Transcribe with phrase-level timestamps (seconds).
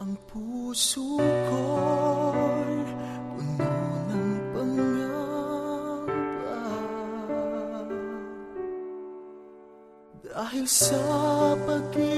[0.00, 2.80] ang puso ko'y
[3.36, 3.68] puno
[4.08, 5.28] ng pangamba.
[10.24, 10.96] Dahil sa
[11.68, 12.11] pag-ibig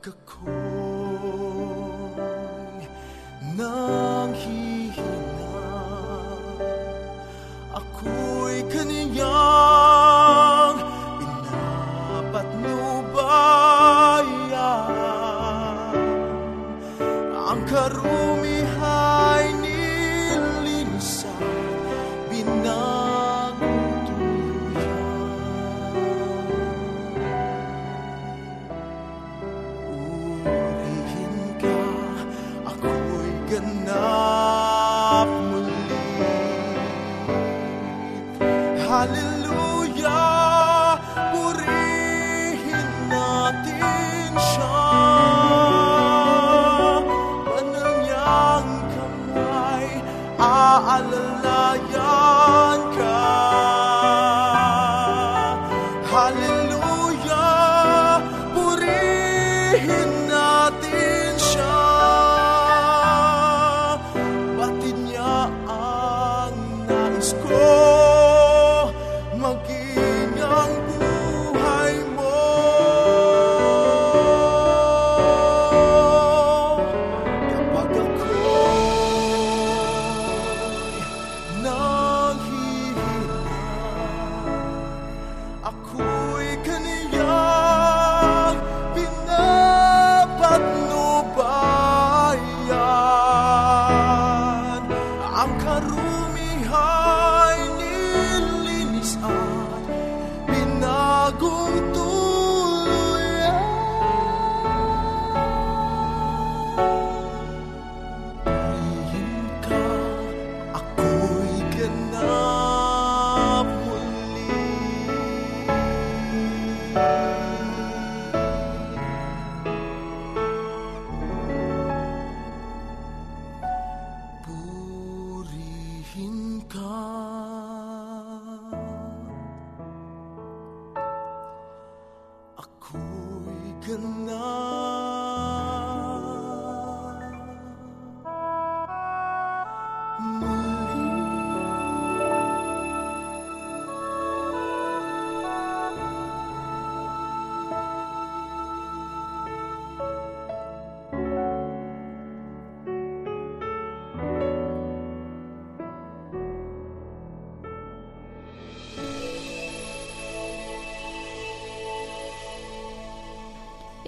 [0.00, 0.67] 个苦。
[38.98, 39.67] Hallelujah.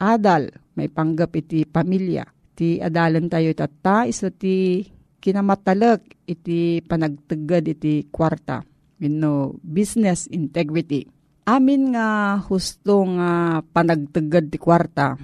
[0.00, 2.24] adal, may panggap iti pamilya.
[2.56, 4.80] Ti adalan tayo tata, iso ti
[5.20, 8.64] kinamatalak iti panagtagad iti kwarta.
[9.00, 11.04] Wino, business integrity.
[11.48, 15.16] Amin nga husto nga panagtagad ti kwarta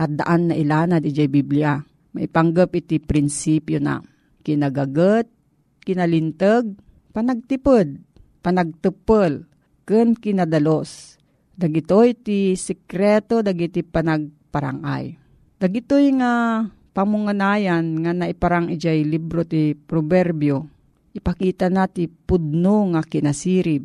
[0.00, 1.78] at daan na ilana di Biblia.
[2.10, 4.02] May panggap iti prinsipyo na
[4.42, 5.30] kinagagat,
[5.84, 6.74] kinalintag,
[7.14, 8.02] panagtipod,
[8.42, 9.46] panagtupol,
[9.86, 11.19] ken kinadalos.
[11.60, 15.12] Dagitoy ti sikreto dagiti panagparangay.
[15.60, 16.64] Dagitoy nga
[16.96, 20.64] pamunganayan nga naiparang ijay libro ti proverbio.
[21.12, 23.84] Ipakita na ti pudno nga kinasirib.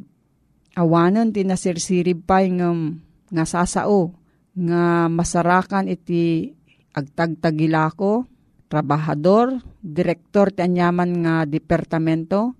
[0.79, 2.95] Awanan ti nasirsirib pa'y ngam
[3.35, 4.15] nga sasao
[4.55, 6.55] nga masarakan iti
[6.95, 8.23] agtagtagilako,
[8.71, 12.55] trabahador, direktor ti anyaman nga departamento,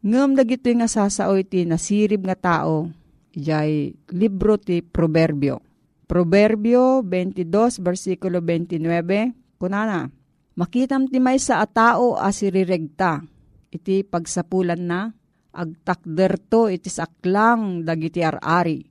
[0.00, 2.88] ngam dagito nga sasao iti nasirib nga tao,
[3.38, 5.62] ijay libro ti Proverbio.
[6.10, 10.10] Proverbio 22, versikulo 29, kunana,
[10.58, 13.22] Makitam ti may sa atao asiriregta,
[13.70, 15.06] iti pagsapulan na,
[15.54, 18.82] agtakderto iti saklang dagiti arari.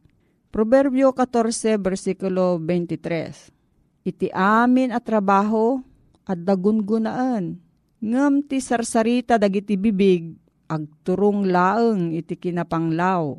[0.47, 5.83] Proverbio 14, versikulo 23, Iti amin at trabaho,
[6.23, 7.59] at dagungunaan.
[7.99, 10.39] Ngam ti sarsarita dagiti bibig,
[10.71, 13.35] agturong laeng iti kinapanglaw.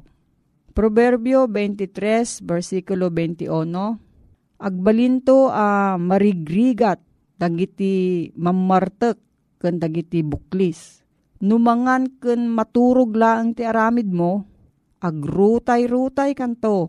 [0.78, 3.50] Proverbio 23, versikulo 21,
[4.62, 7.02] Agbalinto a marigrigat
[7.34, 9.18] dagiti mamartek
[9.58, 11.02] ken dagiti buklis.
[11.42, 14.46] Numangan ken maturog laeng ti aramid mo,
[15.02, 16.86] agrutay-rutay kanto.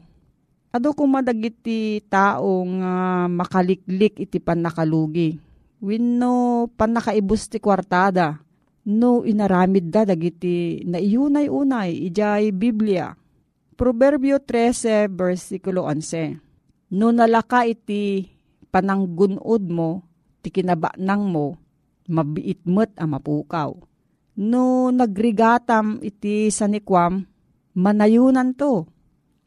[0.70, 5.34] Ado kumadagiti tao nga makaliklik iti panakalugi.
[5.82, 8.38] Wenno panakaibus ti kwartada.
[8.86, 13.18] No inaramid da dagiti naiyunay-unay ijay Biblia.
[13.80, 16.36] Proverbio 13 versikulo 11.
[17.00, 18.28] No nalaka iti
[18.76, 20.04] pananggunod mo,
[20.44, 21.56] ti kinabanang mo,
[22.12, 23.72] mabiit met a mapukaw.
[24.36, 27.24] No nagrigatam iti sanikwam,
[27.72, 28.84] manayunan to.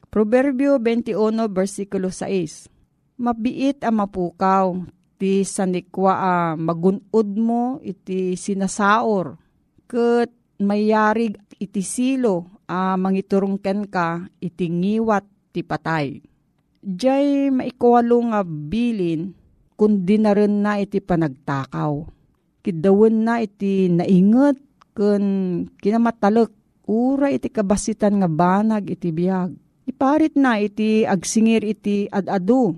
[0.08, 1.12] Proverbio 21
[1.52, 2.72] versikulo 6.
[3.20, 4.80] Mabiit a mapukaw,
[5.20, 9.36] ti sanikwa a magunod mo iti sinasaor.
[9.84, 16.25] Ket mayarig iti silo a mangiturong ken ka iti ngiwat ti patay.
[16.81, 19.37] Diyay maikwalo nga bilin
[19.76, 22.09] kundi na rin na iti panagtakaw.
[22.64, 24.57] Kidawan na iti naingat
[24.97, 25.25] kun
[25.76, 26.49] kinamatalek
[26.88, 29.52] ura iti kabasitan nga banag iti biyag.
[29.85, 32.73] Iparit na iti agsingir iti adadu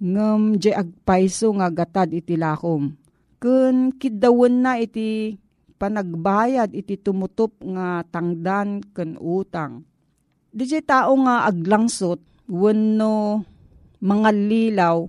[0.00, 2.96] ngem je agpaiso nga gatad iti lakom.
[3.42, 5.36] Kun kidawon na iti
[5.84, 9.84] panagbayad iti tumutop nga tangdan ken utang.
[10.48, 13.44] Di tao nga aglangsot wenno
[14.00, 15.04] mga lilaw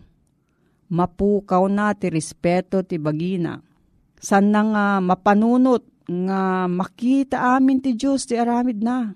[0.91, 3.55] mapukaw na ti respeto ti bagina.
[4.19, 9.15] San nga mapanunot nga makita amin ti Diyos ti aramid na.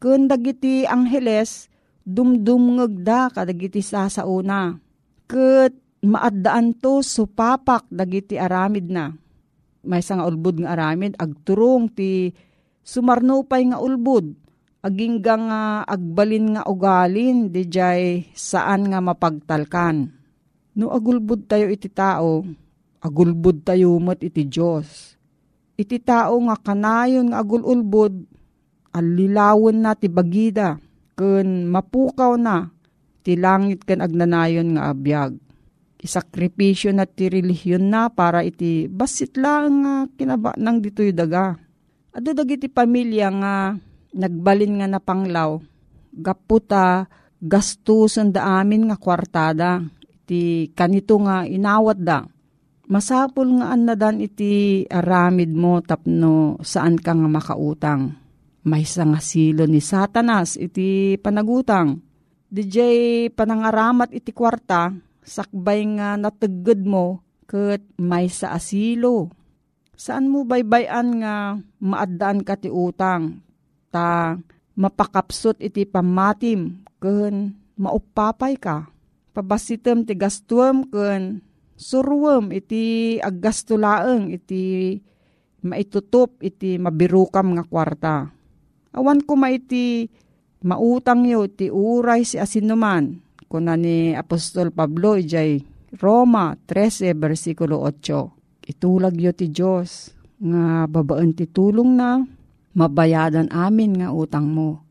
[0.00, 1.68] Kun dagiti angheles
[2.08, 4.80] dumdumngeg da kadagiti sasauna.
[5.28, 9.12] Ket maaddaan to supapak dagiti aramid na
[9.84, 12.32] may nga ulbud nga aramid, agturong ti
[12.84, 14.32] sumarnupay nga ulbud,
[14.84, 20.12] agingga nga agbalin nga ugalin, di jay saan nga mapagtalkan.
[20.74, 22.42] No agulbud tayo iti tao,
[23.04, 25.14] agulbud tayo mat iti Diyos.
[25.78, 28.14] Iti tao nga kanayon nga agululbud,
[28.90, 30.80] alilawon na ti bagida,
[31.14, 32.72] kun mapukaw na,
[33.22, 35.43] ti langit kan agnanayon nga abiyag
[36.04, 41.56] isakripisyo na ti relihiyon na para iti basit lang nga kinaba nang dito'y daga.
[42.12, 43.54] Ado dagiti pamilya nga
[44.14, 45.58] nagbalin nga napanglaw,
[46.12, 47.08] gaputa
[47.44, 49.84] gastusan da amin nga kwartada,
[50.24, 52.24] iti kanito nga inawat da.
[52.84, 58.12] Masapul nga anadan iti aramid mo tapno saan ka nga makautang.
[58.64, 62.00] May nga silo ni satanas iti panagutang.
[62.48, 62.78] DJ
[63.34, 64.92] panangaramat iti kwarta,
[65.24, 69.32] sakbay nga natagod mo ket may sa asilo.
[69.96, 73.40] Saan mo baybayan nga maadaan ka ti utang?
[73.88, 74.36] Ta
[74.76, 78.90] mapakapsot iti pamatim ken maupapay ka.
[79.34, 81.42] Pabasitem ti gastuam ken
[81.74, 84.94] suruam iti aggastulaeng iti
[85.64, 88.16] maitutop iti mabirukam nga kwarta.
[88.94, 90.06] Awan ko maiti
[90.62, 95.62] mautang yo ti uray si asinuman kuna ni Apostol Pablo ijay
[96.00, 98.66] Roma 13 versikulo 8.
[98.66, 100.10] Itulag yo ti Diyos
[100.40, 102.18] nga babaan ti tulong na
[102.74, 104.82] mabayadan amin nga utang mo.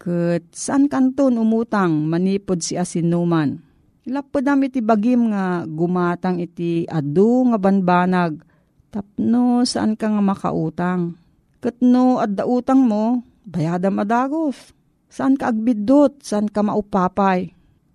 [0.00, 3.60] Kat saan kanton umutang manipod si asinuman.
[4.04, 8.40] Ilapod namin iti bagim nga gumatang iti adu nga banbanag
[8.90, 11.16] tapno saan ka nga makautang.
[11.60, 14.72] Kat no adda utang mo, bayadam adagos.
[15.12, 17.52] Saan ka agbidot, saan ka maupapay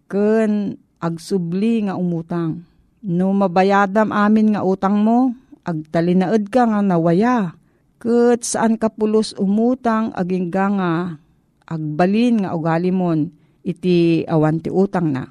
[0.09, 2.65] ken agsubli nga umutang.
[3.05, 7.53] No mabayadam amin nga utang mo, agtalinaed ka nga nawaya.
[8.01, 11.17] Ket saan ka pulos umutang aging nga
[11.65, 13.29] agbalin nga ugali mon
[13.65, 15.25] iti awan ti utang na.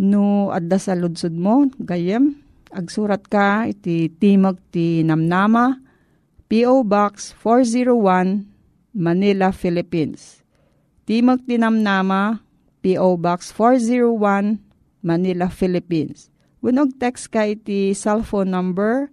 [0.00, 2.34] No adda sa ludsud mo, gayem,
[2.74, 5.78] agsurat ka iti Timog ti Namnama,
[6.50, 6.82] P.O.
[6.82, 8.42] Box 401,
[8.96, 10.42] Manila, Philippines.
[11.06, 12.42] Timog ti Namnama,
[12.84, 13.16] P.O.
[13.16, 14.60] Box 401,
[15.00, 16.28] Manila, Philippines.
[16.60, 19.08] Winog text ka iti cellphone number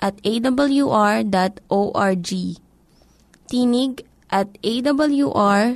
[0.00, 1.30] at awr.org.
[3.46, 3.92] Tinig
[4.26, 5.68] at awr.org.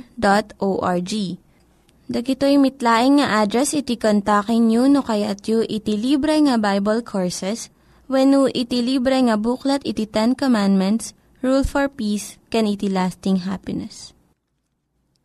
[2.11, 7.71] Dagitoy mitlaing nga address iti kontakin nyo no kayat yu iti libre nga Bible Courses
[8.11, 14.11] when iti libre nga buklat iti Ten Commandments, Rule for Peace, can iti lasting happiness.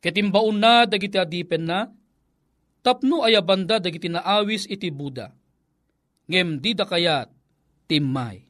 [0.00, 1.92] Ketimbaon na dagiti adipen na,
[2.80, 5.30] tapno ayabanda dagiti naawis iti Buda.
[6.28, 7.30] Ngem di da kayat
[7.84, 8.47] timmay.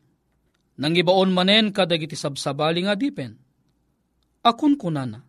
[0.79, 3.35] Nangibaon manen kadagiti sabsabali nga adipen.
[4.47, 5.27] Akun kunana,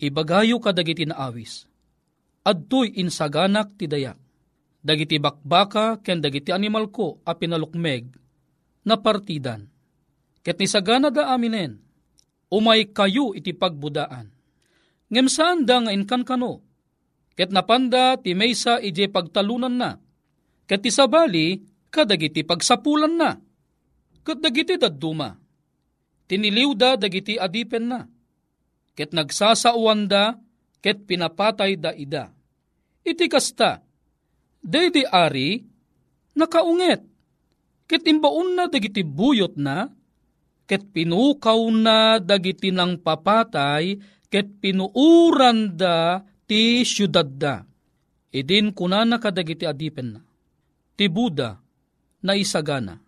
[0.00, 1.68] ibagayo kadagiti naawis
[2.46, 4.14] adtoy insaganak ti dayak.
[4.86, 8.06] Dagiti bakbaka ken dagiti animal ko a pinalukmeg
[8.86, 9.66] na partidan.
[10.46, 11.82] Ket ni sagana da aminen,
[12.54, 14.30] umay kayo iti pagbudaan.
[15.10, 16.62] Ngem saan da nga inkan kano,
[17.34, 19.98] ket napanda ti maysa ije pagtalunan na,
[20.70, 23.34] ket ti sabali kadagiti pagsapulan na,
[24.26, 25.38] ket dagiti dadduma.
[26.26, 28.02] Tiniliw da dagiti adipen na,
[28.98, 30.34] ket nagsasauan da,
[30.82, 32.34] ket pinapatay da ida
[33.06, 33.78] iti kasta,
[34.58, 35.62] daydi ari,
[36.34, 37.06] nakaunget,
[37.86, 39.86] ket imbaon na dagiti buyot na,
[40.66, 47.62] ket pinukaw na dagiti ng papatay, ket pinuuran da ti syudad da.
[48.34, 50.20] Idin kunana kadagiti adipen na,
[50.98, 51.56] ti Buda
[52.26, 53.05] na isagana.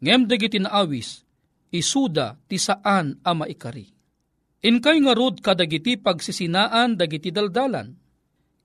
[0.00, 1.24] Ngem dagiti naawis,
[1.68, 3.88] isuda ti saan ama ikari.
[4.60, 8.00] Inkay nga rod kadagiti pagsisinaan dagiti daldalan,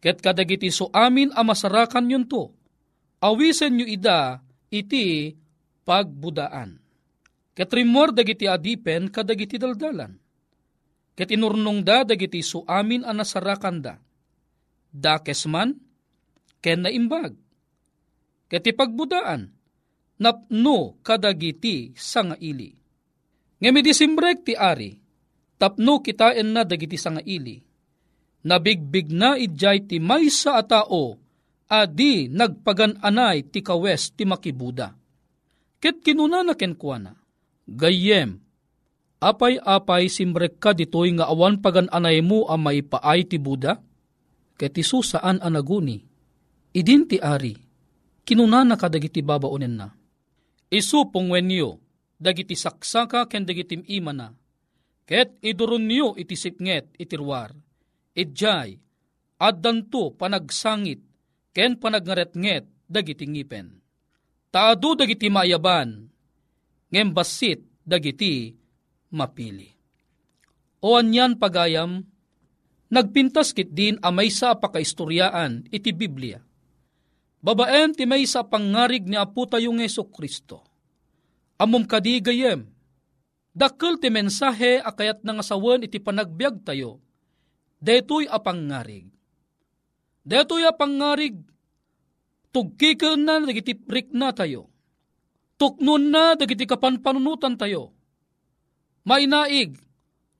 [0.05, 2.53] Ket kadagiti so amin a masarakan yun to.
[3.25, 4.37] Awisen nyo ida
[4.69, 5.33] iti
[5.81, 6.77] pagbudaan.
[7.57, 10.13] Ket rimor dagiti adipen kadagiti daldalan.
[11.17, 13.97] Ket inurnong da dagiti so amin a nasarakan da.
[14.93, 15.73] Dakes man,
[16.61, 17.33] ken naimbag.
[18.45, 19.49] Ket ipagbudaan,
[20.21, 22.71] napno kadagiti sanga ili.
[23.59, 24.95] Ngemi disimbrek ti ari,
[25.59, 27.65] tapno kitain na dagiti sanga ili
[28.45, 31.17] nabigbig na idjay ti maysa a tao,
[31.65, 34.93] adi nagpagan-anay ti kawes ti makibuda.
[35.81, 37.17] Ket kinuna na kenkwana,
[37.65, 38.37] gayem,
[39.17, 43.81] apay-apay simrek ka ditoy nga awan pagan-anay mo a maipaay ti Buda?
[44.55, 45.99] Ket isu saan anaguni,
[46.71, 47.57] idin ti ari,
[48.23, 49.91] kinuna na kadagiti babaonen na.
[50.71, 51.77] Isu pungwenyo,
[52.17, 54.33] dagiti saksaka ken dagiti imana,
[55.05, 57.53] ket idurun niyo iti sipnget itirwar
[58.15, 58.79] idjay,
[59.37, 61.03] addanto panagsangit,
[61.51, 63.83] ken panagnaretnget dagiti ngipen.
[64.49, 66.07] Taado dagiti mayaban,
[66.89, 68.55] ngem basit dagiti
[69.11, 69.75] mapili.
[70.79, 72.07] O anyan pagayam,
[72.87, 76.39] nagpintas kit din amay sa pakaistoryaan iti Biblia.
[77.45, 80.65] Babaen ti may sa pangarig ni Apo tayong Yeso Kristo.
[81.61, 82.65] Amom kadi gayem,
[83.53, 87.05] dakkel ti mensahe akayat nangasawan iti panagbiag tayo,
[87.77, 89.13] detoy apangarig.
[90.25, 91.37] Detoy apangarig,
[92.49, 94.73] tugkikan na dagiti prik na tayo.
[95.61, 97.93] Tuknon na dagiti kapanpanunutan tayo.
[99.05, 99.77] Mainaig,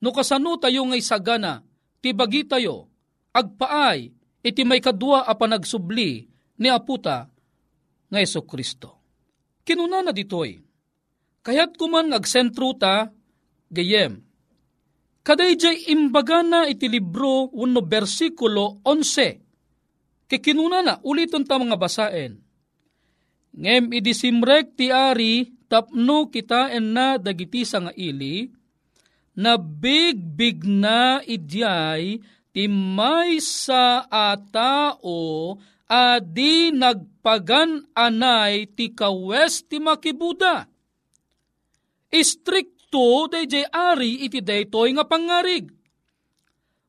[0.02, 1.62] no kasano tayo ngay sagana,
[2.02, 2.90] tibagi tayo,
[3.30, 4.10] agpaay,
[4.42, 7.28] iti may kadwa a panagsubli ni Aputa
[8.06, 9.00] nga Yeso Kristo.
[9.66, 10.56] Kinuna na ditoy,
[11.42, 13.10] kayat kuman agsentro ta,
[13.66, 14.26] gayem,
[15.26, 20.30] Kadayjay imbaga na iti libro uno versikulo 11.
[20.30, 22.38] Kikinuna na uliton ta mga basaen.
[23.50, 28.54] Ngem idisimrek ti ari tapno kita na dagiti sa nga ili
[29.34, 32.22] na big big na idyay
[32.54, 40.66] ti may sa atao adi nagpagan anay ti kawes ti makibuda.
[42.16, 45.68] Strict to dayjay ari iti daytoy nga pangarig.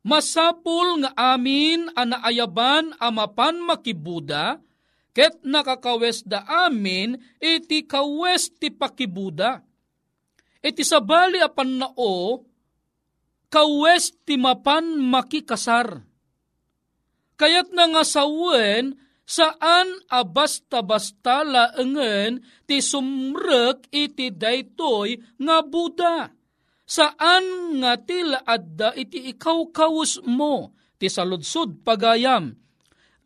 [0.08, 4.64] Masapul nga amin anaayaban amapan makibuda,
[5.12, 9.60] ket nakakawes da amin iti kawes ti pakibuda.
[10.64, 12.48] Iti sabali apan nao,
[13.52, 16.07] kawes ti mapan makikasar.
[17.38, 26.34] Kayat na nga sawen, saan abasta-basta laengen ti sumrek iti daytoy nga Buda.
[26.88, 32.58] Saan nga ti laadda iti ikaw kawus mo ti saludsod pagayam.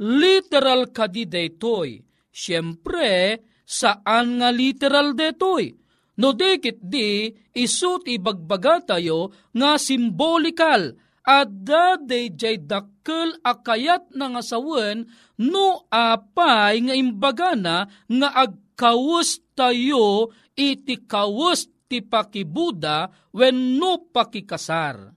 [0.02, 2.02] Literal kadi daytoy.
[2.34, 5.72] Siyempre, saan nga literal daytoy?
[6.20, 14.34] No dekit di, isu ti bagbaga tayo nga simbolikal adda day jay dakkel akayat na
[14.34, 15.06] nga sawen
[15.38, 25.14] no apay nga imbagana nga agkawus tayo iti kawus ti pakibuda when no pakikasar.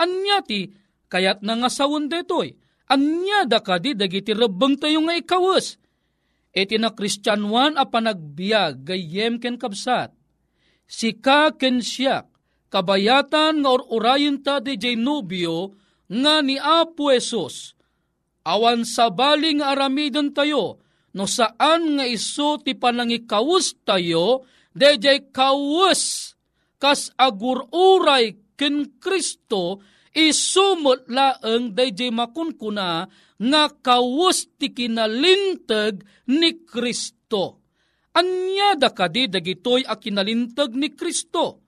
[0.00, 0.72] Anya ti
[1.12, 2.56] kayat na nga sawon detoy.
[2.88, 5.76] Anya da kadi dagiti rebeng tayo nga ikawus.
[6.52, 10.12] Iti na Kristyanwan a panagbiag gayem ken kabsat.
[10.84, 12.31] Sika ken siyak
[12.72, 15.76] kabayatan nga orurayin ta di jay nubyo
[16.08, 17.76] nga ni Apo Esos.
[18.48, 20.80] Awan sa baling aramidon tayo
[21.12, 26.32] no saan nga iso ti panangikawus tayo Dejay kawus
[26.80, 29.84] kas agururay ken Kristo
[30.16, 33.06] isumot laeng dayjay makunkuna
[33.36, 37.60] nga kawus ti kinalintag ni Kristo.
[38.12, 41.61] Anya da kadi dagitoy a kinalintag ni Kristo.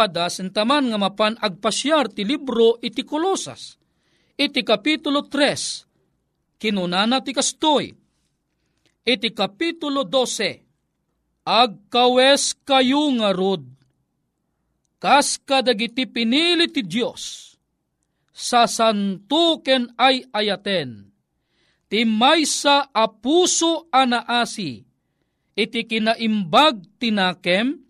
[0.00, 3.76] Padasen taman nga mapan agpasyar ti libro iti Kolosas.
[4.32, 6.56] Iti kapitulo 3.
[6.56, 7.92] Kinunana ti kastoy.
[9.04, 13.68] Iti kapitulo 12 agkawes kayo nga rod.
[14.96, 17.56] Kas kadagiti pinili ti Diyos,
[18.32, 21.12] sa santuken ay ayaten,
[21.92, 24.84] ti maysa a puso anaasi,
[25.56, 27.80] iti kinaimbag tinakem,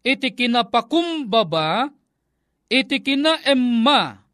[0.00, 1.92] iti kinapakumbaba,
[2.70, 4.24] iti kinaemma,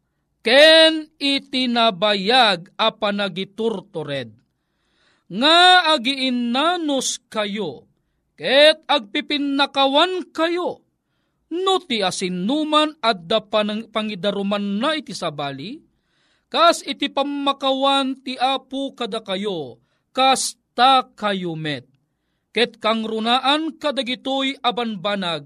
[0.43, 4.31] ken iti nabayag a panagiturtured.
[5.27, 5.59] Nga
[5.91, 7.83] agiinnanos kayo,
[8.39, 10.87] ket agpipinnakawan kayo,
[11.51, 15.83] no ti asinuman adda panang pangidaruman na iti sabali,
[16.47, 19.83] kas iti pamakawan ti apu kada kayo,
[20.15, 21.96] kas ta kayo met.
[22.55, 25.45] Ket kang runaan kadagitoy abanbanag,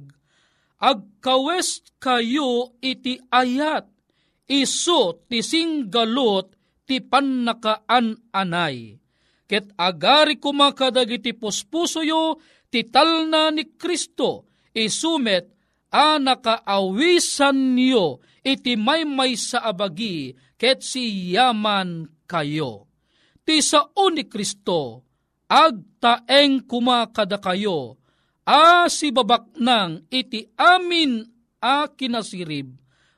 [0.80, 3.86] agkawes kayo iti ayat,
[4.48, 6.56] iso ti singgalot
[6.88, 8.98] ti pannakaan anay.
[9.46, 12.40] Ket agari kumakadagiti puspuso yo,
[12.72, 15.52] tital na ni Kristo, isumet
[15.92, 22.88] a nakaawisan niyo iti may may sa abagi ket si yaman kayo.
[23.44, 25.11] Ti sao ni Kristo,
[25.52, 28.00] agtaeng kumakada kayo,
[28.48, 31.28] a si babak nang iti amin
[31.60, 32.72] a kinasirib,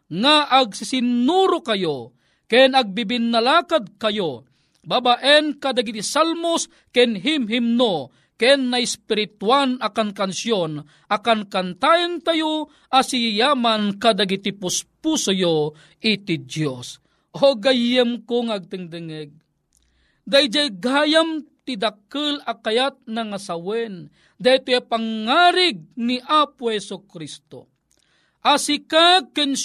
[0.10, 2.17] nga agsisinuro kayo,
[2.50, 4.50] ken agbibinnalakad kayo,
[4.82, 10.82] babaen kadagiti salmos ken himhimno, ken na espirituan akan kansyon,
[11.13, 16.98] akan kantayan tayo asiyaman kadagiti puspuso yo iti Diyos.
[17.34, 19.34] O gayem ko ngagtingdingeg.
[20.24, 27.71] Dayjay gayam ti dakkel akayat na nga sawen, dayto pangarig ni Apo Yeso Kristo.
[28.43, 29.56] Asika ken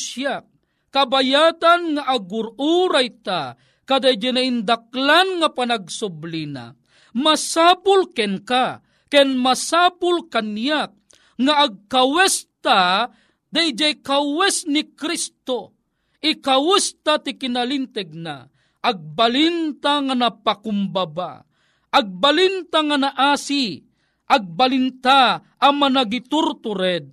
[0.95, 3.59] kabayatan nga agururay ta,
[3.89, 6.79] kada na indaklan nga panagsublina.
[7.17, 10.95] Masapul ken ka, ken masapul kanyak,
[11.41, 13.11] nga agkawesta,
[13.49, 15.73] dayjay kawes ni Kristo,
[16.21, 18.47] ikawesta ti kinalinteg na,
[18.85, 21.48] agbalinta nga napakumbaba,
[21.93, 23.83] agbalinta nga naasi,
[24.29, 27.09] agbalinta ang managiturtured,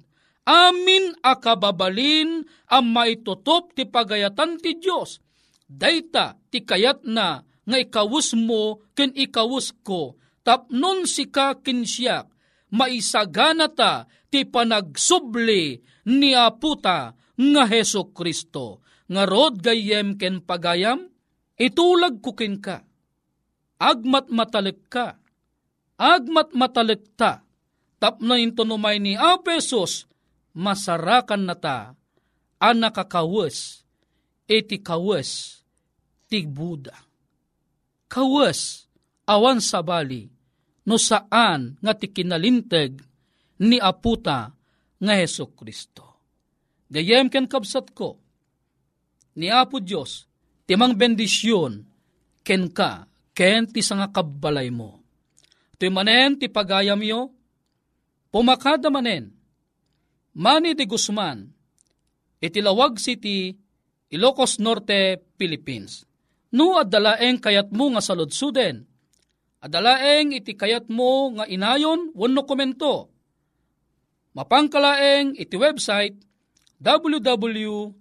[0.46, 5.20] amin akababalin ang maitutop ti pagayatan ti Diyos.
[5.66, 12.30] Dayta ti kayat na nga ikawus mo ken ikawus ko, tapnon si ka siyak,
[12.70, 18.86] maisagana ta ti panagsubli ni aputa nga Heso Kristo.
[19.06, 21.10] Nga rod gayem ken pagayam,
[21.58, 22.86] itulag ko ken ka.
[23.80, 25.20] Agmat matalik ka.
[26.00, 27.44] Agmat matalik ta.
[28.00, 30.08] Tapno into numay ni Apesos,
[30.56, 31.96] masarakan na ta.
[32.60, 33.84] Anakakawes,
[34.48, 35.64] iti kawes,
[36.28, 37.06] ti Buddha
[38.16, 38.88] kawas
[39.28, 40.30] awan sabali
[40.88, 43.02] no saan nga ti kinalinteg
[43.66, 44.56] ni aputa
[44.96, 46.16] nga Heso Kristo.
[46.88, 48.22] Gayem ken kabsat ko,
[49.42, 50.30] ni Apo Diyos,
[50.70, 51.82] timang bendisyon,
[52.46, 55.04] ken ka, ken ti nga kabbalay mo.
[55.76, 57.36] Ti manen ti pagayam yo,
[58.32, 59.36] pumakada manen,
[60.36, 61.48] Manny de Guzman,
[62.44, 63.56] itilawag City,
[64.12, 66.04] Ilocos Norte, Philippines.
[66.52, 68.88] No adalaeng kayat mo nga saludsuden,
[69.64, 73.12] adalaeng iti kayat mo nga inayon wano komento.
[74.36, 76.20] Mapangkalaeng iti website
[76.84, 77.96] www.awr.org.